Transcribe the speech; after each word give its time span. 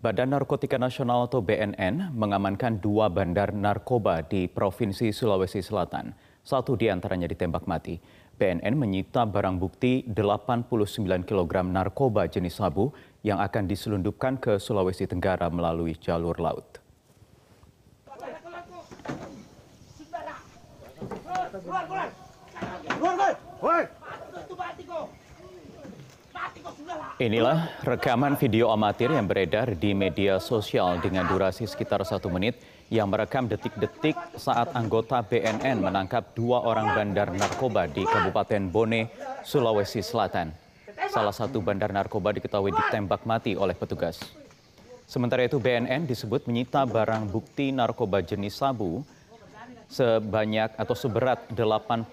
Badan 0.00 0.32
Narkotika 0.32 0.80
Nasional 0.80 1.28
atau 1.28 1.44
BNN 1.44 2.16
mengamankan 2.16 2.80
dua 2.80 3.12
bandar 3.12 3.52
narkoba 3.52 4.24
di 4.24 4.48
Provinsi 4.48 5.12
Sulawesi 5.12 5.60
Selatan. 5.60 6.16
Satu 6.40 6.72
di 6.72 6.88
antaranya 6.88 7.28
ditembak 7.28 7.68
mati. 7.68 8.00
BNN 8.40 8.80
menyita 8.80 9.28
barang 9.28 9.60
bukti 9.60 10.08
89 10.08 10.72
kg 11.04 11.52
narkoba 11.68 12.24
jenis 12.32 12.56
sabu 12.56 12.96
yang 13.20 13.44
akan 13.44 13.68
diselundupkan 13.68 14.40
ke 14.40 14.56
Sulawesi 14.56 15.04
Tenggara 15.04 15.52
melalui 15.52 15.92
jalur 16.00 16.40
laut. 16.40 16.80
Inilah 27.20 27.84
rekaman 27.84 28.40
video 28.40 28.72
amatir 28.72 29.12
yang 29.12 29.28
beredar 29.28 29.76
di 29.76 29.92
media 29.92 30.40
sosial 30.40 30.96
dengan 31.04 31.28
durasi 31.28 31.68
sekitar 31.68 32.00
satu 32.00 32.32
menit 32.32 32.56
yang 32.88 33.12
merekam 33.12 33.44
detik-detik 33.44 34.16
saat 34.40 34.72
anggota 34.72 35.20
BNN 35.20 35.84
menangkap 35.84 36.32
dua 36.32 36.64
orang 36.64 36.96
bandar 36.96 37.28
narkoba 37.28 37.84
di 37.86 38.08
Kabupaten 38.08 38.72
Bone, 38.72 39.12
Sulawesi 39.44 40.00
Selatan. 40.00 40.50
Salah 41.12 41.36
satu 41.36 41.60
bandar 41.60 41.92
narkoba 41.92 42.32
diketahui 42.32 42.72
ditembak 42.72 43.28
mati 43.28 43.52
oleh 43.52 43.76
petugas. 43.76 44.16
Sementara 45.04 45.44
itu 45.44 45.60
BNN 45.60 46.08
disebut 46.08 46.48
menyita 46.48 46.88
barang 46.88 47.28
bukti 47.28 47.68
narkoba 47.68 48.24
jenis 48.24 48.56
sabu 48.56 49.04
sebanyak 49.90 50.70
atau 50.78 50.94
seberat 50.94 51.50
89 51.50 52.08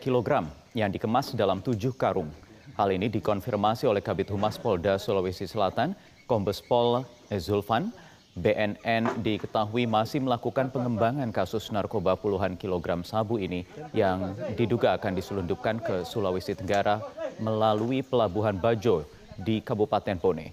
kg 0.00 0.28
yang 0.72 0.90
dikemas 0.90 1.36
dalam 1.36 1.60
tujuh 1.60 1.92
karung. 1.94 2.32
Hal 2.74 2.90
ini 2.90 3.06
dikonfirmasi 3.06 3.86
oleh 3.86 4.02
Kabit 4.02 4.34
Humas 4.34 4.58
Polda 4.58 4.98
Sulawesi 4.98 5.46
Selatan, 5.46 5.94
Kombes 6.26 6.58
Pol 6.58 7.06
Zulfan. 7.30 7.94
BNN 8.34 9.22
diketahui 9.22 9.86
masih 9.86 10.18
melakukan 10.18 10.66
pengembangan 10.74 11.30
kasus 11.30 11.70
narkoba 11.70 12.18
puluhan 12.18 12.58
kilogram 12.58 13.06
sabu 13.06 13.38
ini 13.38 13.62
yang 13.94 14.34
diduga 14.58 14.98
akan 14.98 15.14
diselundupkan 15.14 15.78
ke 15.78 16.02
Sulawesi 16.02 16.58
Tenggara 16.58 16.98
melalui 17.38 18.02
Pelabuhan 18.02 18.58
Bajo 18.58 19.06
di 19.38 19.62
Kabupaten 19.62 20.18
Pone. 20.18 20.50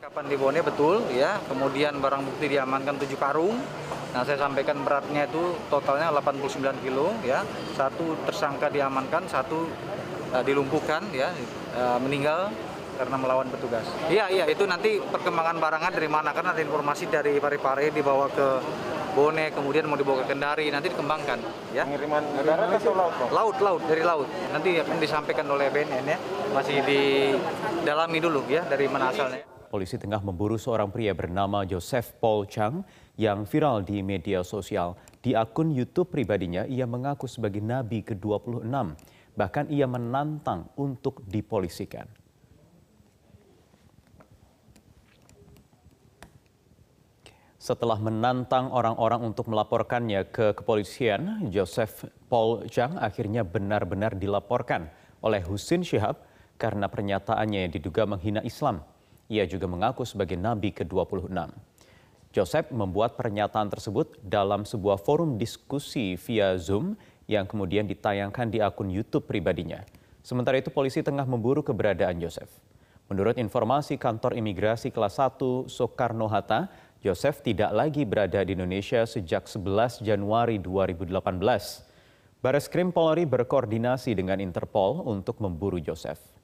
Kapan 0.00 0.24
di 0.32 0.36
Bone 0.40 0.64
betul 0.64 1.04
ya, 1.12 1.36
kemudian 1.44 2.00
barang 2.00 2.24
bukti 2.24 2.56
diamankan 2.56 2.96
7 2.96 3.20
karung, 3.20 3.60
Nah, 4.16 4.24
saya 4.24 4.40
sampaikan 4.40 4.80
beratnya 4.80 5.28
itu 5.28 5.52
totalnya 5.68 6.08
89 6.08 6.80
kilo 6.80 7.12
ya. 7.20 7.44
Satu 7.76 8.16
tersangka 8.24 8.72
diamankan, 8.72 9.28
satu 9.28 9.68
uh, 10.32 10.40
dilumpuhkan 10.40 11.04
ya, 11.12 11.36
uh, 11.76 12.00
meninggal 12.00 12.48
karena 12.96 13.16
melawan 13.20 13.44
petugas. 13.52 13.84
Iya, 14.08 14.32
iya, 14.32 14.48
itu 14.48 14.64
nanti 14.64 15.04
perkembangan 15.04 15.60
barangan 15.60 15.92
dari 15.92 16.08
mana 16.08 16.32
karena 16.32 16.56
ada 16.56 16.64
informasi 16.64 17.12
dari 17.12 17.36
Parepare 17.36 17.92
dibawa 17.92 18.24
ke 18.32 18.48
Bone, 19.12 19.52
kemudian 19.52 19.84
mau 19.84 20.00
dibawa 20.00 20.24
ke 20.24 20.32
Kendari, 20.32 20.72
nanti 20.72 20.88
dikembangkan 20.88 21.36
ya. 21.76 21.84
Pengiriman 21.84 22.24
darat 22.40 22.72
atau 22.72 22.96
laut? 22.96 23.12
Laut, 23.28 23.56
laut, 23.60 23.82
dari 23.84 24.00
laut. 24.00 24.28
Nanti 24.48 24.80
akan 24.80 24.96
disampaikan 24.96 25.44
oleh 25.52 25.68
BNN 25.68 26.04
ya. 26.08 26.16
Masih 26.56 26.80
didalami 26.88 28.16
dulu 28.16 28.48
ya 28.48 28.64
dari 28.64 28.88
mana 28.88 29.12
asalnya. 29.12 29.44
Polisi 29.68 30.00
tengah 30.00 30.24
memburu 30.24 30.56
seorang 30.56 30.88
pria 30.88 31.12
bernama 31.12 31.68
Joseph 31.68 32.16
Paul 32.16 32.48
Chang 32.48 32.80
yang 33.16 33.48
viral 33.48 33.82
di 33.82 34.04
media 34.04 34.44
sosial. 34.44 34.94
Di 35.24 35.32
akun 35.32 35.72
YouTube 35.72 36.12
pribadinya, 36.12 36.68
ia 36.68 36.84
mengaku 36.84 37.26
sebagai 37.26 37.64
nabi 37.64 38.04
ke-26. 38.04 38.68
Bahkan 39.36 39.64
ia 39.72 39.84
menantang 39.88 40.70
untuk 40.76 41.24
dipolisikan. 41.26 42.06
Setelah 47.66 47.98
menantang 47.98 48.70
orang-orang 48.70 49.26
untuk 49.26 49.50
melaporkannya 49.50 50.30
ke 50.30 50.54
kepolisian, 50.54 51.50
Joseph 51.50 52.06
Paul 52.30 52.70
Chang 52.70 52.94
akhirnya 52.94 53.42
benar-benar 53.42 54.14
dilaporkan 54.14 54.86
oleh 55.18 55.42
Husin 55.42 55.82
Syihab 55.82 56.22
karena 56.62 56.86
pernyataannya 56.86 57.66
yang 57.66 57.72
diduga 57.74 58.06
menghina 58.06 58.38
Islam. 58.46 58.86
Ia 59.26 59.50
juga 59.50 59.66
mengaku 59.66 60.06
sebagai 60.06 60.38
nabi 60.38 60.70
ke-26. 60.70 61.65
Joseph 62.36 62.68
membuat 62.68 63.16
pernyataan 63.16 63.72
tersebut 63.72 64.20
dalam 64.20 64.68
sebuah 64.68 65.00
forum 65.00 65.40
diskusi 65.40 66.20
via 66.20 66.52
Zoom 66.60 66.92
yang 67.24 67.48
kemudian 67.48 67.88
ditayangkan 67.88 68.52
di 68.52 68.60
akun 68.60 68.92
YouTube 68.92 69.24
pribadinya. 69.24 69.80
Sementara 70.20 70.60
itu 70.60 70.68
polisi 70.68 71.00
tengah 71.00 71.24
memburu 71.24 71.64
keberadaan 71.64 72.20
Joseph. 72.20 72.52
Menurut 73.08 73.40
informasi 73.40 73.96
kantor 73.96 74.36
imigrasi 74.36 74.92
kelas 74.92 75.16
1 75.16 75.64
Soekarno-Hatta, 75.64 76.68
Joseph 77.00 77.40
tidak 77.40 77.72
lagi 77.72 78.04
berada 78.04 78.44
di 78.44 78.52
Indonesia 78.52 79.08
sejak 79.08 79.48
11 79.48 80.04
Januari 80.04 80.60
2018. 80.60 81.16
Baris 82.44 82.68
Krim 82.68 82.92
Polri 82.92 83.24
berkoordinasi 83.24 84.12
dengan 84.12 84.44
Interpol 84.44 85.08
untuk 85.08 85.40
memburu 85.40 85.80
Joseph. 85.80 86.35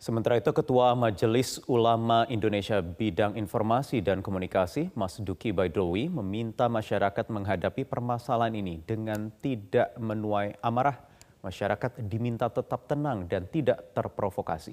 Sementara 0.00 0.40
itu 0.40 0.48
Ketua 0.48 0.96
Majelis 0.96 1.60
Ulama 1.68 2.24
Indonesia 2.32 2.80
Bidang 2.80 3.36
Informasi 3.36 4.00
dan 4.00 4.24
Komunikasi, 4.24 4.88
Mas 4.96 5.20
Duki 5.20 5.52
Baidulwi, 5.52 6.08
meminta 6.08 6.72
masyarakat 6.72 7.28
menghadapi 7.28 7.84
permasalahan 7.84 8.56
ini 8.56 8.80
dengan 8.80 9.28
tidak 9.44 9.92
menuai 10.00 10.56
amarah. 10.64 10.96
Masyarakat 11.44 12.00
diminta 12.08 12.48
tetap 12.48 12.88
tenang 12.88 13.28
dan 13.28 13.44
tidak 13.52 13.92
terprovokasi. 13.92 14.72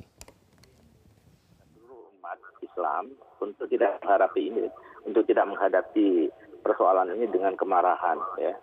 Umat 1.91 2.39
Islam 2.63 3.11
untuk 3.43 3.67
tidak 3.67 3.99
menghadapi 3.99 4.41
ini, 4.47 4.71
untuk 5.03 5.27
tidak 5.27 5.43
menghadapi 5.43 6.31
persoalan 6.63 7.11
ini 7.19 7.27
dengan 7.27 7.51
kemarahan, 7.59 8.15
ya. 8.39 8.55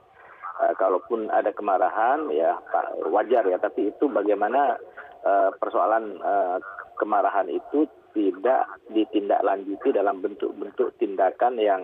Uh, 0.65 0.73
kalaupun 0.81 1.29
ada 1.29 1.53
kemarahan, 1.53 2.25
ya 2.33 2.57
wajar 3.13 3.45
ya. 3.53 3.61
Tapi 3.61 3.93
itu 3.93 4.09
bagaimana 4.09 4.81
Eh, 5.14 5.14
persoalan 5.57 6.21
uh, 6.21 6.61
kemarahan 7.01 7.49
itu 7.49 7.89
tidak 8.15 8.69
ditindaklanjuti 8.93 9.91
dalam 9.91 10.23
bentuk-bentuk 10.23 10.95
tindakan 11.03 11.59
yang 11.59 11.83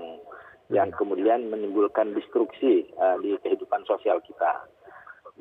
yang 0.70 0.94
kemudian 0.94 1.50
menimbulkan 1.50 2.14
destruksi 2.14 2.86
uh, 2.94 3.18
di 3.18 3.34
kehidupan 3.42 3.82
sosial 3.90 4.22
kita. 4.22 4.70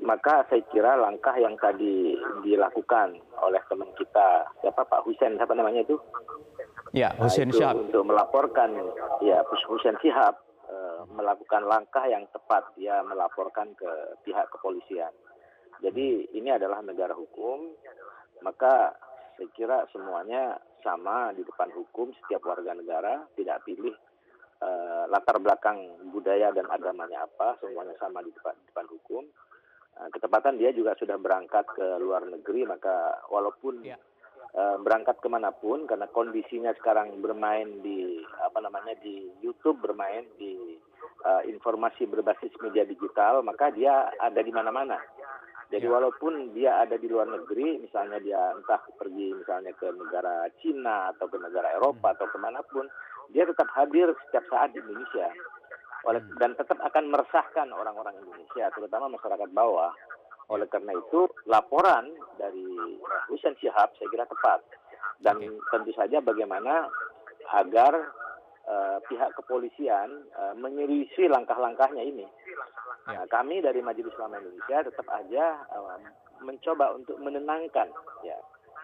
Maka 0.02 0.48
saya 0.50 0.64
kira 0.74 0.98
langkah 0.98 1.36
yang 1.38 1.54
tadi 1.60 2.18
dilakukan 2.42 3.20
oleh 3.44 3.62
teman 3.70 3.92
kita, 4.00 4.48
siapa 4.64 4.88
Pak 4.88 5.06
Husen, 5.06 5.38
siapa 5.38 5.54
namanya 5.54 5.86
itu? 5.86 6.00
Ya, 6.96 7.14
Husen 7.22 7.54
nah, 7.54 7.78
Untuk 7.78 8.08
melaporkan, 8.08 8.74
ya 9.22 9.46
Husen 9.70 10.00
Syihab 10.02 10.34
uh, 10.66 11.06
melakukan 11.14 11.68
langkah 11.68 12.02
yang 12.10 12.26
tepat, 12.34 12.66
dia 12.74 13.06
melaporkan 13.06 13.70
ke 13.78 14.18
pihak 14.26 14.50
kepolisian. 14.50 15.14
Jadi 15.80 16.36
ini 16.36 16.50
adalah 16.52 16.84
negara 16.84 17.16
hukum, 17.16 17.72
maka 18.44 18.92
saya 19.40 19.48
kira 19.56 19.78
semuanya 19.96 20.60
sama 20.84 21.32
di 21.32 21.44
depan 21.48 21.72
hukum. 21.72 22.12
Setiap 22.24 22.44
warga 22.44 22.76
negara, 22.76 23.24
tidak 23.40 23.64
pilih 23.64 23.96
uh, 24.60 25.08
latar 25.08 25.40
belakang 25.40 25.80
budaya 26.12 26.52
dan 26.52 26.68
agamanya 26.68 27.24
apa, 27.24 27.56
semuanya 27.64 27.96
sama 27.96 28.20
di 28.20 28.31
depan, 28.36 28.56
di 28.60 28.66
depan 28.68 28.88
hukum. 28.92 29.24
Uh, 29.96 30.08
ketepatan 30.12 30.60
dia 30.60 30.76
juga 30.76 31.00
sudah 31.00 31.16
berangkat 31.16 31.64
ke 31.72 31.88
luar 32.04 32.28
negeri, 32.28 32.68
maka 32.68 33.24
walaupun 33.32 33.84
ya. 33.84 33.96
Uh, 34.50 34.82
berangkat 34.82 35.22
ke 35.22 35.30
mana 35.30 35.54
pun 35.54 35.86
karena 35.86 36.10
kondisinya 36.10 36.74
sekarang 36.74 37.22
bermain 37.22 37.86
di 37.86 38.18
apa 38.42 38.58
namanya 38.58 38.98
di 38.98 39.30
YouTube 39.46 39.78
bermain 39.78 40.25
di 40.42 40.74
uh, 41.22 41.46
informasi 41.46 42.10
berbasis 42.10 42.58
media 42.58 42.82
digital 42.82 43.46
maka 43.46 43.70
dia 43.70 44.10
ada 44.18 44.42
di 44.42 44.50
mana-mana 44.50 44.98
jadi 45.69 45.86
ya. 45.86 45.94
walaupun 45.94 46.57
dia 46.57 46.81
ada 46.81 46.98
di 46.98 47.06
luar 47.06 47.30
negeri, 47.30 47.77
misalnya 47.77 48.18
dia 48.18 48.42
entah 48.57 48.81
pergi 48.98 49.38
misalnya 49.38 49.69
ke 49.77 49.86
negara 49.94 50.50
Cina 50.57 51.13
atau 51.13 51.30
ke 51.30 51.38
negara 51.38 51.77
Eropa 51.77 52.10
hmm. 52.10 52.16
atau 52.18 52.27
ke 52.33 52.38
mana 52.42 52.60
pun, 52.66 52.89
dia 53.30 53.45
tetap 53.45 53.69
hadir 53.77 54.10
setiap 54.25 54.50
saat 54.50 54.74
di 54.74 54.81
Indonesia. 54.81 55.30
Oleh, 56.10 56.25
hmm. 56.25 56.42
Dan 56.42 56.57
tetap 56.57 56.81
akan 56.81 57.13
meresahkan 57.13 57.69
orang-orang 57.69 58.18
Indonesia, 58.18 58.66
terutama 58.74 59.13
masyarakat 59.13 59.50
bawah. 59.54 59.94
Oleh 60.50 60.66
karena 60.66 60.98
itu, 60.98 61.30
laporan 61.45 62.10
dari 62.42 62.98
Husain 63.30 63.54
Syihab 63.62 63.94
saya 64.01 64.10
kira 64.10 64.25
tepat. 64.25 64.65
Dan 65.22 65.38
okay. 65.38 65.54
tentu 65.69 65.94
saja 65.94 66.18
bagaimana 66.18 66.89
agar 67.54 67.94
uh, 68.69 68.98
pihak 69.10 69.33
kepolisian 69.36 70.30
uh, 70.38 70.54
menyelisi 70.56 71.25
langkah-langkahnya 71.25 72.06
ini. 72.06 72.30
Nah, 73.10 73.25
kami 73.25 73.66
dari 73.66 73.81
Majelis 73.81 74.13
Ulama 74.21 74.38
Indonesia 74.38 74.86
tetap 74.86 75.07
aja 75.10 75.66
uh, 75.74 75.98
mencoba 76.45 76.94
untuk 76.95 77.18
menenangkan 77.19 77.89
ya 78.21 78.38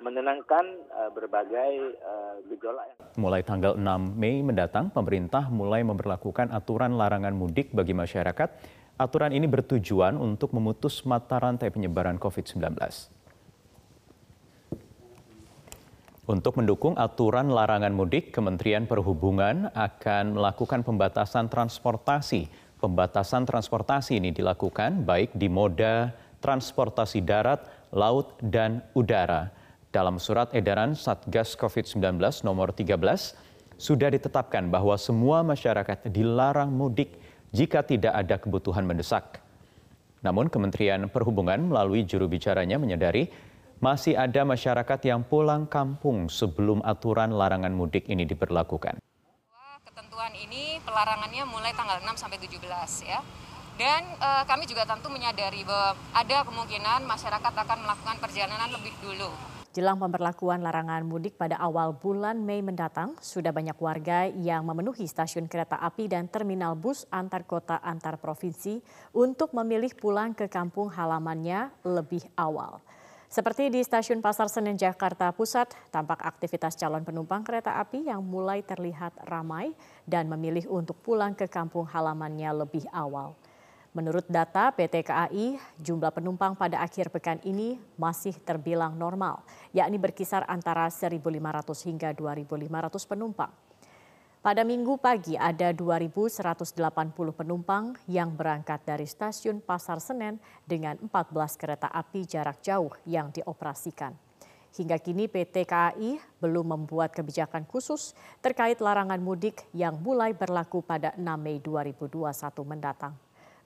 menenangkan 0.04 0.66
uh, 0.92 1.08
berbagai 1.08 1.96
uh, 2.04 2.36
gejolak. 2.52 3.00
Mulai 3.16 3.48
tanggal 3.48 3.80
6 3.80 3.84
Mei 4.20 4.44
mendatang, 4.44 4.92
pemerintah 4.92 5.48
mulai 5.48 5.88
memperlakukan 5.88 6.52
aturan 6.52 7.00
larangan 7.00 7.32
mudik 7.32 7.72
bagi 7.72 7.96
masyarakat. 7.96 8.50
Aturan 8.96 9.32
ini 9.32 9.48
bertujuan 9.48 10.20
untuk 10.20 10.56
memutus 10.56 11.04
mata 11.04 11.40
rantai 11.40 11.72
penyebaran 11.72 12.20
COVID-19. 12.20 12.76
Untuk 16.26 16.58
mendukung 16.58 16.98
aturan 16.98 17.54
larangan 17.54 17.94
mudik, 17.94 18.34
Kementerian 18.34 18.90
Perhubungan 18.90 19.70
akan 19.78 20.34
melakukan 20.34 20.82
pembatasan 20.82 21.54
transportasi. 21.54 22.50
Pembatasan 22.82 23.46
transportasi 23.46 24.18
ini 24.18 24.34
dilakukan 24.34 25.06
baik 25.06 25.38
di 25.38 25.46
moda 25.46 26.10
transportasi 26.42 27.22
darat, 27.22 27.66
laut, 27.94 28.42
dan 28.42 28.82
udara. 28.98 29.54
Dalam 29.94 30.18
surat 30.18 30.50
edaran 30.58 30.98
Satgas 30.98 31.54
COVID-19 31.58 32.18
nomor 32.42 32.74
13, 32.74 32.98
sudah 33.78 34.10
ditetapkan 34.10 34.66
bahwa 34.74 34.98
semua 34.98 35.46
masyarakat 35.46 36.10
dilarang 36.10 36.74
mudik 36.74 37.22
jika 37.54 37.86
tidak 37.86 38.18
ada 38.18 38.42
kebutuhan 38.42 38.82
mendesak. 38.82 39.46
Namun 40.26 40.50
Kementerian 40.50 41.06
Perhubungan 41.06 41.70
melalui 41.70 42.02
juru 42.02 42.26
bicaranya 42.26 42.82
menyadari 42.82 43.30
masih 43.86 44.18
ada 44.18 44.42
masyarakat 44.42 44.98
yang 45.06 45.22
pulang 45.22 45.70
kampung 45.70 46.26
sebelum 46.26 46.82
aturan 46.82 47.30
larangan 47.30 47.70
mudik 47.70 48.10
ini 48.10 48.26
diberlakukan. 48.26 48.98
Ketentuan 49.86 50.34
ini 50.34 50.82
pelarangannya 50.82 51.46
mulai 51.46 51.70
tanggal 51.78 52.02
6 52.02 52.18
sampai 52.18 52.42
17 52.42 52.66
ya. 53.06 53.22
Dan 53.78 54.02
e, 54.18 54.30
kami 54.50 54.66
juga 54.66 54.90
tentu 54.90 55.14
menyadari 55.14 55.62
bahwa 55.62 55.94
ada 56.18 56.42
kemungkinan 56.50 57.06
masyarakat 57.06 57.54
akan 57.54 57.78
melakukan 57.86 58.18
perjalanan 58.18 58.74
lebih 58.74 58.90
dulu. 59.06 59.30
Jelang 59.76 60.02
pemberlakuan 60.02 60.66
larangan 60.66 61.06
mudik 61.06 61.38
pada 61.38 61.60
awal 61.62 61.94
bulan 61.94 62.42
Mei 62.42 62.66
mendatang, 62.66 63.14
sudah 63.22 63.54
banyak 63.54 63.76
warga 63.78 64.26
yang 64.32 64.66
memenuhi 64.66 65.06
stasiun 65.06 65.46
kereta 65.46 65.78
api 65.78 66.10
dan 66.10 66.26
terminal 66.26 66.74
bus 66.74 67.06
antar 67.14 67.46
kota 67.46 67.78
antar 67.86 68.18
provinsi 68.18 68.82
untuk 69.14 69.54
memilih 69.54 69.94
pulang 69.94 70.34
ke 70.34 70.50
kampung 70.50 70.90
halamannya 70.90 71.70
lebih 71.86 72.24
awal. 72.40 72.82
Seperti 73.36 73.68
di 73.68 73.84
stasiun 73.84 74.24
Pasar 74.24 74.48
Senen 74.48 74.80
Jakarta 74.80 75.28
Pusat, 75.36 75.76
tampak 75.92 76.24
aktivitas 76.24 76.80
calon 76.80 77.04
penumpang 77.04 77.44
kereta 77.44 77.76
api 77.84 78.08
yang 78.08 78.24
mulai 78.24 78.64
terlihat 78.64 79.12
ramai 79.28 79.76
dan 80.08 80.32
memilih 80.32 80.72
untuk 80.72 80.96
pulang 81.04 81.36
ke 81.36 81.44
kampung 81.52 81.84
halamannya 81.84 82.64
lebih 82.64 82.88
awal. 82.96 83.36
Menurut 83.92 84.24
data 84.32 84.72
PT 84.72 85.04
KAI, 85.04 85.60
jumlah 85.84 86.16
penumpang 86.16 86.56
pada 86.56 86.80
akhir 86.80 87.12
pekan 87.12 87.44
ini 87.44 87.76
masih 88.00 88.40
terbilang 88.40 88.96
normal, 88.96 89.44
yakni 89.76 90.00
berkisar 90.00 90.48
antara 90.48 90.88
1.500 90.88 91.20
hingga 91.92 92.16
2.500 92.16 93.04
penumpang. 93.04 93.52
Pada 94.46 94.62
minggu 94.62 95.02
pagi 95.02 95.34
ada 95.34 95.74
2.180 95.74 96.78
penumpang 97.34 97.98
yang 98.06 98.30
berangkat 98.30 98.78
dari 98.86 99.10
stasiun 99.10 99.58
Pasar 99.58 99.98
Senen 99.98 100.38
dengan 100.62 101.02
14 101.02 101.58
kereta 101.58 101.90
api 101.90 102.30
jarak 102.30 102.62
jauh 102.62 102.94
yang 103.10 103.34
dioperasikan. 103.34 104.14
Hingga 104.70 105.02
kini 105.02 105.26
PT 105.26 105.66
KAI 105.66 106.22
belum 106.38 106.78
membuat 106.78 107.18
kebijakan 107.18 107.66
khusus 107.66 108.14
terkait 108.38 108.78
larangan 108.78 109.18
mudik 109.18 109.66
yang 109.74 109.98
mulai 109.98 110.38
berlaku 110.38 110.86
pada 110.86 111.18
6 111.18 111.26
Mei 111.42 111.58
2021 111.58 112.30
mendatang. 112.70 113.18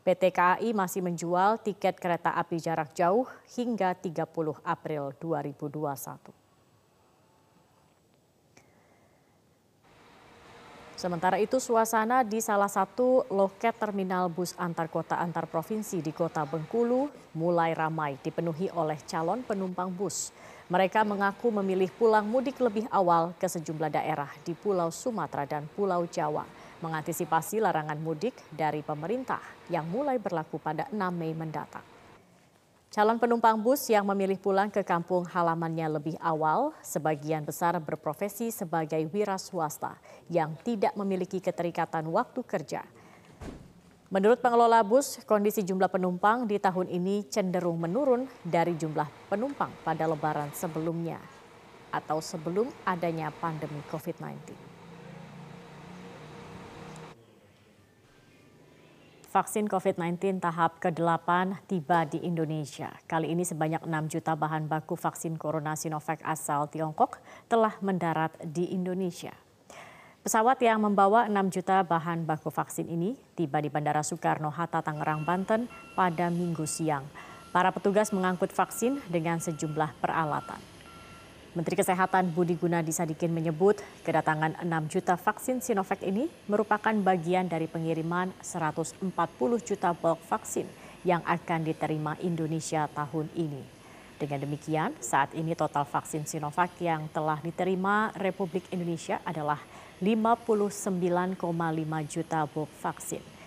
PT 0.08 0.32
KAI 0.32 0.72
masih 0.72 1.04
menjual 1.04 1.60
tiket 1.60 2.00
kereta 2.00 2.32
api 2.40 2.56
jarak 2.56 2.96
jauh 2.96 3.28
hingga 3.52 4.00
30 4.00 4.32
April 4.64 5.12
2021. 5.20 6.49
Sementara 11.00 11.40
itu 11.40 11.64
suasana 11.64 12.28
di 12.28 12.44
salah 12.44 12.68
satu 12.68 13.24
loket 13.32 13.72
terminal 13.80 14.28
bus 14.28 14.52
antar 14.60 14.92
kota 14.92 15.16
antar 15.16 15.48
provinsi 15.48 16.04
di 16.04 16.12
kota 16.12 16.44
Bengkulu 16.44 17.08
mulai 17.40 17.72
ramai 17.72 18.20
dipenuhi 18.20 18.68
oleh 18.76 19.00
calon 19.08 19.40
penumpang 19.40 19.88
bus. 19.96 20.36
Mereka 20.68 21.08
mengaku 21.08 21.56
memilih 21.56 21.88
pulang 21.96 22.28
mudik 22.28 22.60
lebih 22.60 22.84
awal 22.92 23.32
ke 23.40 23.48
sejumlah 23.48 23.96
daerah 23.96 24.28
di 24.44 24.52
Pulau 24.52 24.92
Sumatera 24.92 25.48
dan 25.48 25.72
Pulau 25.72 26.04
Jawa 26.04 26.44
mengantisipasi 26.84 27.64
larangan 27.64 27.96
mudik 27.96 28.36
dari 28.52 28.84
pemerintah 28.84 29.40
yang 29.72 29.88
mulai 29.88 30.20
berlaku 30.20 30.60
pada 30.60 30.84
6 30.92 31.00
Mei 31.16 31.32
mendatang. 31.32 31.99
Calon 32.90 33.22
penumpang 33.22 33.54
bus 33.54 33.86
yang 33.86 34.02
memilih 34.02 34.42
pulang 34.42 34.74
ke 34.74 34.82
kampung 34.82 35.22
halamannya 35.22 36.02
lebih 36.02 36.18
awal, 36.18 36.74
sebagian 36.82 37.46
besar 37.46 37.78
berprofesi 37.78 38.50
sebagai 38.50 38.98
wira 39.14 39.38
swasta 39.38 39.94
yang 40.26 40.58
tidak 40.66 40.98
memiliki 40.98 41.38
keterikatan 41.38 42.10
waktu 42.10 42.42
kerja. 42.42 42.82
Menurut 44.10 44.42
pengelola 44.42 44.82
bus, 44.82 45.22
kondisi 45.30 45.62
jumlah 45.62 45.86
penumpang 45.86 46.50
di 46.50 46.58
tahun 46.58 46.90
ini 46.90 47.30
cenderung 47.30 47.78
menurun 47.78 48.26
dari 48.42 48.74
jumlah 48.74 49.06
penumpang 49.30 49.70
pada 49.86 50.10
lebaran 50.10 50.50
sebelumnya 50.58 51.22
atau 51.94 52.18
sebelum 52.18 52.74
adanya 52.90 53.30
pandemi 53.38 53.86
COVID-19. 53.94 54.69
Vaksin 59.30 59.70
COVID-19 59.70 60.42
tahap 60.42 60.82
ke-8 60.82 61.54
tiba 61.70 62.02
di 62.10 62.18
Indonesia. 62.26 62.90
Kali 63.06 63.30
ini 63.30 63.46
sebanyak 63.46 63.86
6 63.86 64.10
juta 64.10 64.34
bahan 64.34 64.66
baku 64.66 64.98
vaksin 64.98 65.38
corona 65.38 65.78
Sinovac 65.78 66.18
asal 66.26 66.66
Tiongkok 66.66 67.22
telah 67.46 67.78
mendarat 67.86 68.34
di 68.42 68.74
Indonesia. 68.74 69.30
Pesawat 70.26 70.58
yang 70.66 70.82
membawa 70.82 71.30
6 71.30 71.46
juta 71.54 71.86
bahan 71.86 72.26
baku 72.26 72.50
vaksin 72.50 72.90
ini 72.90 73.14
tiba 73.38 73.62
di 73.62 73.70
Bandara 73.70 74.02
Soekarno-Hatta, 74.02 74.82
Tangerang, 74.82 75.22
Banten 75.22 75.70
pada 75.94 76.34
minggu 76.34 76.66
siang. 76.66 77.06
Para 77.54 77.70
petugas 77.70 78.10
mengangkut 78.10 78.50
vaksin 78.50 78.98
dengan 79.14 79.38
sejumlah 79.38 79.94
peralatan. 80.02 80.79
Menteri 81.58 81.82
Kesehatan 81.82 82.30
Budi 82.30 82.54
Gunadi 82.54 82.94
Sadikin 82.94 83.34
menyebut 83.34 83.82
kedatangan 84.06 84.62
6 84.62 84.70
juta 84.86 85.18
vaksin 85.18 85.66
Sinovac 85.66 85.98
ini 86.06 86.30
merupakan 86.46 86.94
bagian 86.94 87.50
dari 87.50 87.66
pengiriman 87.66 88.30
140 88.38 89.02
juta 89.66 89.90
bulk 89.98 90.22
vaksin 90.30 90.70
yang 91.02 91.26
akan 91.26 91.66
diterima 91.66 92.14
Indonesia 92.22 92.86
tahun 92.94 93.34
ini. 93.34 93.66
Dengan 94.22 94.46
demikian, 94.46 94.94
saat 95.02 95.34
ini 95.34 95.58
total 95.58 95.90
vaksin 95.90 96.30
Sinovac 96.30 96.70
yang 96.78 97.10
telah 97.10 97.42
diterima 97.42 98.14
Republik 98.14 98.70
Indonesia 98.70 99.18
adalah 99.26 99.58
59,5 100.06 101.34
juta 102.14 102.46
bulk 102.46 102.70
vaksin. 102.78 103.39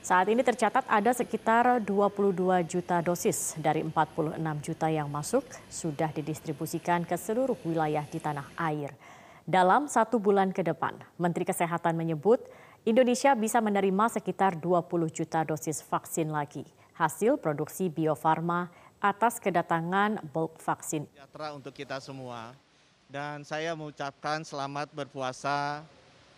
Saat 0.00 0.32
ini 0.32 0.40
tercatat 0.40 0.88
ada 0.88 1.12
sekitar 1.12 1.76
22 1.84 2.32
juta 2.64 3.04
dosis 3.04 3.52
dari 3.60 3.84
46 3.84 4.32
juta 4.64 4.88
yang 4.88 5.12
masuk 5.12 5.44
sudah 5.68 6.08
didistribusikan 6.16 7.04
ke 7.04 7.20
seluruh 7.20 7.60
wilayah 7.68 8.08
di 8.08 8.16
tanah 8.16 8.48
air. 8.56 8.96
Dalam 9.44 9.92
satu 9.92 10.16
bulan 10.16 10.56
ke 10.56 10.64
depan, 10.64 10.96
Menteri 11.20 11.44
Kesehatan 11.44 12.00
menyebut 12.00 12.40
Indonesia 12.88 13.36
bisa 13.36 13.60
menerima 13.60 14.08
sekitar 14.08 14.56
20 14.56 14.88
juta 15.12 15.44
dosis 15.44 15.84
vaksin 15.84 16.32
lagi. 16.32 16.64
Hasil 16.96 17.36
produksi 17.36 17.92
Bio 17.92 18.16
Farma 18.16 18.72
atas 19.04 19.36
kedatangan 19.36 20.24
bulk 20.32 20.56
vaksin. 20.64 21.04
Sejahtera 21.12 21.52
untuk 21.52 21.76
kita 21.76 22.00
semua 22.00 22.56
dan 23.04 23.44
saya 23.44 23.76
mengucapkan 23.76 24.48
selamat 24.48 24.96
berpuasa 24.96 25.84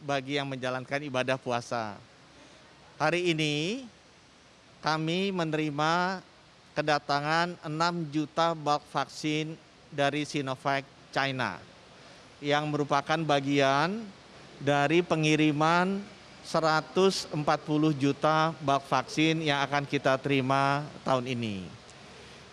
bagi 0.02 0.34
yang 0.34 0.50
menjalankan 0.50 0.98
ibadah 1.06 1.38
puasa. 1.38 1.94
Hari 3.02 3.34
ini 3.34 3.82
kami 4.78 5.34
menerima 5.34 6.22
kedatangan 6.70 7.58
6 7.66 8.14
juta 8.14 8.54
bulk 8.54 8.78
vaksin 8.94 9.58
dari 9.90 10.22
Sinovac 10.22 10.86
China 11.10 11.58
yang 12.38 12.70
merupakan 12.70 13.18
bagian 13.26 14.06
dari 14.62 15.02
pengiriman 15.02 15.98
140 16.46 17.34
juta 17.98 18.54
bulk 18.62 18.86
vaksin 18.86 19.42
yang 19.42 19.66
akan 19.66 19.82
kita 19.82 20.14
terima 20.22 20.86
tahun 21.02 21.26
ini. 21.26 21.66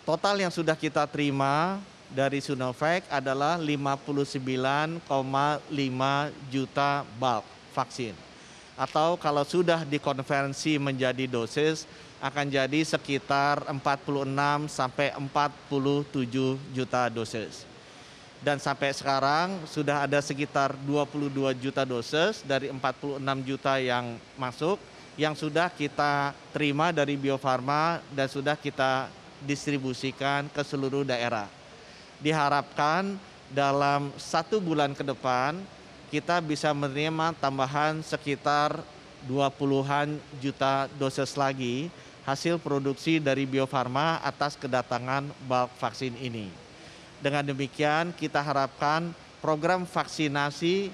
Total 0.02 0.34
yang 0.34 0.50
sudah 0.50 0.74
kita 0.74 1.06
terima 1.06 1.78
dari 2.10 2.42
Sinovac 2.42 3.06
adalah 3.06 3.54
59,5 3.54 4.98
juta 6.50 7.06
bulk 7.22 7.46
vaksin 7.70 8.29
atau 8.78 9.18
kalau 9.18 9.44
sudah 9.46 9.82
dikonversi 9.86 10.76
menjadi 10.76 11.26
dosis 11.26 11.88
akan 12.20 12.52
jadi 12.52 12.80
sekitar 12.84 13.64
46 13.68 14.68
sampai 14.68 15.16
47 15.16 16.58
juta 16.74 17.08
dosis. 17.08 17.70
dan 18.40 18.56
sampai 18.56 18.88
sekarang 18.96 19.52
sudah 19.68 20.08
ada 20.08 20.16
sekitar 20.24 20.72
22 20.88 21.52
juta 21.60 21.84
dosis 21.84 22.40
dari 22.40 22.72
46 22.72 23.20
juta 23.44 23.76
yang 23.76 24.16
masuk 24.40 24.80
yang 25.20 25.36
sudah 25.36 25.68
kita 25.68 26.32
terima 26.48 26.88
dari 26.88 27.20
Bio 27.20 27.36
Farma 27.36 28.00
dan 28.16 28.24
sudah 28.24 28.56
kita 28.56 29.12
distribusikan 29.44 30.48
ke 30.48 30.64
seluruh 30.64 31.04
daerah. 31.04 31.44
Diharapkan 32.24 33.20
dalam 33.52 34.08
satu 34.16 34.56
bulan 34.56 34.96
ke 34.96 35.04
depan 35.04 35.60
kita 36.10 36.42
bisa 36.42 36.74
menerima 36.74 37.38
tambahan 37.38 38.02
sekitar 38.02 38.82
20-an 39.30 40.18
juta 40.42 40.90
dosis 40.98 41.38
lagi 41.38 41.86
hasil 42.26 42.58
produksi 42.58 43.22
dari 43.22 43.46
Bio 43.46 43.64
Farma 43.70 44.18
atas 44.26 44.58
kedatangan 44.58 45.30
bulk 45.46 45.70
vaksin 45.78 46.18
ini. 46.18 46.50
Dengan 47.22 47.46
demikian 47.46 48.10
kita 48.10 48.42
harapkan 48.42 49.14
program 49.38 49.86
vaksinasi 49.86 50.90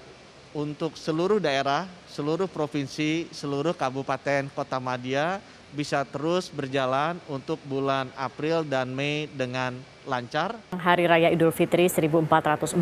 untuk 0.52 1.00
seluruh 1.00 1.40
daerah, 1.40 1.88
seluruh 2.12 2.48
provinsi, 2.48 3.32
seluruh 3.32 3.72
kabupaten 3.72 4.52
kota 4.52 4.76
Madia 4.76 5.40
bisa 5.76 6.08
terus 6.08 6.48
berjalan 6.48 7.20
untuk 7.28 7.60
bulan 7.68 8.08
April 8.16 8.64
dan 8.64 8.96
Mei 8.96 9.28
dengan 9.28 9.76
lancar. 10.08 10.56
Hari 10.72 11.04
Raya 11.04 11.28
Idul 11.34 11.52
Fitri 11.52 11.90
1442 11.92 12.80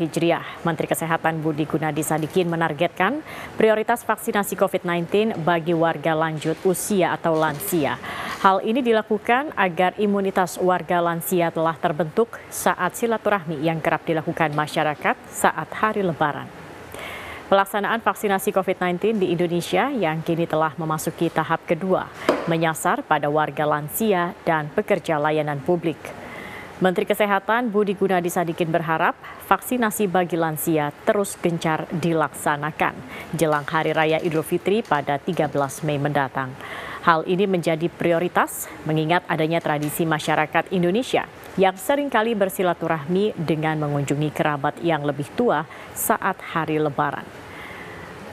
Hijriah, 0.00 0.64
Menteri 0.64 0.86
Kesehatan 0.88 1.44
Budi 1.44 1.68
Gunadi 1.68 2.00
Sadikin 2.00 2.48
menargetkan 2.48 3.20
prioritas 3.58 4.06
vaksinasi 4.06 4.56
COVID-19 4.56 5.44
bagi 5.44 5.76
warga 5.76 6.16
lanjut 6.16 6.56
usia 6.64 7.12
atau 7.12 7.36
lansia. 7.36 8.00
Hal 8.40 8.64
ini 8.64 8.80
dilakukan 8.80 9.52
agar 9.58 9.98
imunitas 10.00 10.56
warga 10.56 11.02
lansia 11.02 11.52
telah 11.52 11.76
terbentuk 11.76 12.38
saat 12.48 12.96
silaturahmi 12.96 13.60
yang 13.60 13.82
kerap 13.82 14.06
dilakukan 14.06 14.54
masyarakat 14.54 15.16
saat 15.28 15.68
hari 15.74 16.00
lebaran. 16.00 16.63
Pelaksanaan 17.54 18.02
vaksinasi 18.02 18.50
COVID-19 18.50 19.22
di 19.22 19.30
Indonesia 19.30 19.86
yang 19.86 20.26
kini 20.26 20.42
telah 20.42 20.74
memasuki 20.74 21.30
tahap 21.30 21.62
kedua 21.62 22.10
menyasar 22.50 23.06
pada 23.06 23.30
warga 23.30 23.62
lansia 23.62 24.34
dan 24.42 24.66
pekerja 24.74 25.22
layanan 25.22 25.62
publik. 25.62 25.94
Menteri 26.82 27.06
Kesehatan 27.06 27.70
Budi 27.70 27.94
Gunadi 27.94 28.26
Sadikin 28.26 28.74
berharap 28.74 29.14
vaksinasi 29.46 30.10
bagi 30.10 30.34
lansia 30.34 30.90
terus 31.06 31.38
gencar 31.38 31.86
dilaksanakan 31.94 32.98
jelang 33.30 33.62
Hari 33.62 33.94
Raya 33.94 34.18
Idul 34.18 34.42
Fitri 34.42 34.82
pada 34.82 35.22
13 35.22 35.54
Mei 35.86 36.02
mendatang. 36.02 36.50
Hal 37.06 37.22
ini 37.30 37.46
menjadi 37.46 37.86
prioritas 37.86 38.66
mengingat 38.82 39.22
adanya 39.30 39.62
tradisi 39.62 40.02
masyarakat 40.02 40.74
Indonesia 40.74 41.30
yang 41.54 41.78
sering 41.78 42.10
kali 42.10 42.34
bersilaturahmi 42.34 43.38
dengan 43.38 43.78
mengunjungi 43.78 44.34
kerabat 44.34 44.82
yang 44.82 45.06
lebih 45.06 45.30
tua 45.38 45.62
saat 45.94 46.34
hari 46.50 46.82
lebaran. 46.82 47.43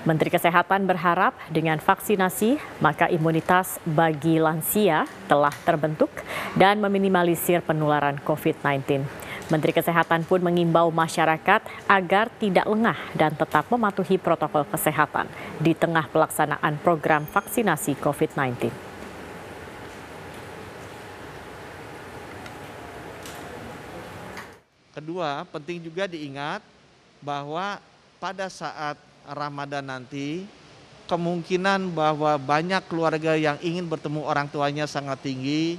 Menteri 0.02 0.34
Kesehatan 0.34 0.90
berharap 0.90 1.38
dengan 1.54 1.78
vaksinasi 1.78 2.58
maka 2.82 3.06
imunitas 3.06 3.78
bagi 3.86 4.42
lansia 4.42 5.06
telah 5.30 5.54
terbentuk 5.62 6.10
dan 6.58 6.82
meminimalisir 6.82 7.62
penularan 7.62 8.18
COVID-19. 8.26 9.06
Menteri 9.54 9.78
Kesehatan 9.78 10.26
pun 10.26 10.42
mengimbau 10.42 10.90
masyarakat 10.90 11.62
agar 11.86 12.34
tidak 12.42 12.66
lengah 12.66 12.98
dan 13.14 13.38
tetap 13.38 13.70
mematuhi 13.70 14.18
protokol 14.18 14.66
kesehatan 14.74 15.30
di 15.62 15.78
tengah 15.78 16.10
pelaksanaan 16.10 16.82
program 16.82 17.30
vaksinasi 17.30 17.94
COVID-19. 18.02 18.74
Kedua, 24.98 25.46
penting 25.54 25.78
juga 25.78 26.10
diingat 26.10 26.66
bahwa 27.22 27.78
pada 28.18 28.50
saat 28.50 29.11
Ramadan 29.28 29.86
nanti 29.86 30.46
kemungkinan 31.06 31.92
bahwa 31.92 32.40
banyak 32.40 32.88
keluarga 32.88 33.36
yang 33.36 33.60
ingin 33.60 33.86
bertemu 33.86 34.24
orang 34.24 34.48
tuanya 34.48 34.88
sangat 34.88 35.20
tinggi. 35.22 35.76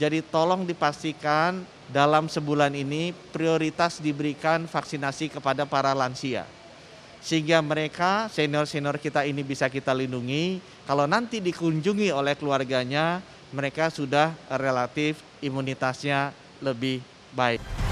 Jadi 0.00 0.24
tolong 0.24 0.64
dipastikan 0.64 1.60
dalam 1.92 2.24
sebulan 2.24 2.72
ini 2.72 3.12
prioritas 3.34 4.00
diberikan 4.00 4.64
vaksinasi 4.64 5.28
kepada 5.28 5.68
para 5.68 5.92
lansia. 5.92 6.48
Sehingga 7.20 7.60
mereka 7.60 8.32
senior-senior 8.32 8.96
kita 8.96 9.28
ini 9.28 9.44
bisa 9.44 9.68
kita 9.68 9.92
lindungi. 9.92 10.56
Kalau 10.88 11.04
nanti 11.04 11.44
dikunjungi 11.44 12.08
oleh 12.08 12.32
keluarganya, 12.32 13.20
mereka 13.52 13.92
sudah 13.92 14.32
relatif 14.48 15.20
imunitasnya 15.44 16.32
lebih 16.64 17.04
baik. 17.36 17.89